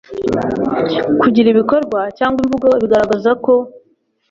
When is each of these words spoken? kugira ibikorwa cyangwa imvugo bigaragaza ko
kugira 1.21 1.47
ibikorwa 1.53 1.99
cyangwa 2.17 2.39
imvugo 2.43 2.67
bigaragaza 2.81 3.31
ko 3.43 3.53